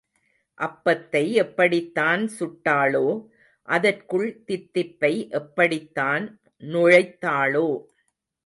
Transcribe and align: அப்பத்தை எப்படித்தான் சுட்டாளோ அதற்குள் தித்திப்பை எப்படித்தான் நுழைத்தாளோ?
அப்பத்தை 0.57 1.21
எப்படித்தான் 1.41 2.23
சுட்டாளோ 2.37 3.05
அதற்குள் 3.67 4.27
தித்திப்பை 4.45 5.13
எப்படித்தான் 5.31 6.25
நுழைத்தாளோ? 6.63 7.67